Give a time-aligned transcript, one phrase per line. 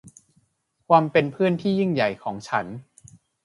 [0.87, 2.65] ความเป็นเพื่อนที่ยิ่งใหญ่ของฉัน